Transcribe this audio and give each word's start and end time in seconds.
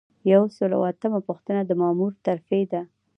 یو 0.31 0.43
سل 0.55 0.69
او 0.77 0.83
اتمه 0.91 1.19
پوښتنه 1.27 1.61
د 1.65 1.71
مامور 1.81 2.11
ترفیع 2.25 2.65
ده. 2.71 2.81